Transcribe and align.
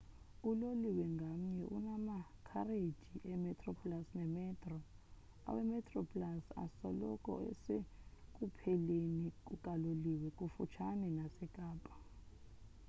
uloliwe 0.49 1.05
ngamnye 1.15 1.63
unamakhareji 1.77 3.15
emetroplus 3.33 4.07
nemetro 4.17 4.77
awemetroplus 5.49 6.45
asoloko 6.63 7.31
esekupheleni 7.51 9.29
kukaloliwe 9.47 10.27
kufutshane 10.37 11.07
nasekapa 11.17 11.93